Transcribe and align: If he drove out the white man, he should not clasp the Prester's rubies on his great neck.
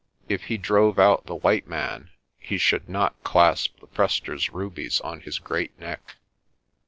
If 0.27 0.45
he 0.45 0.57
drove 0.57 0.97
out 0.97 1.27
the 1.27 1.35
white 1.35 1.67
man, 1.67 2.09
he 2.39 2.57
should 2.57 2.89
not 2.89 3.23
clasp 3.23 3.79
the 3.81 3.85
Prester's 3.85 4.49
rubies 4.51 4.99
on 5.01 5.19
his 5.21 5.37
great 5.37 5.77
neck. 5.79 6.15